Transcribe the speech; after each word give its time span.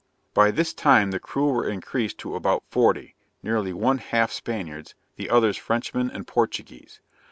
By 0.33 0.49
this 0.49 0.73
time 0.73 1.11
the 1.11 1.19
crew 1.19 1.51
were 1.51 1.69
increased 1.69 2.17
to 2.21 2.33
about 2.35 2.63
forty, 2.71 3.13
nearly 3.43 3.71
one 3.71 3.99
half 3.99 4.31
Spaniards, 4.31 4.95
the 5.15 5.29
others 5.29 5.57
Frenchmen 5.57 6.09
and 6.09 6.25
Portuguese. 6.25 7.01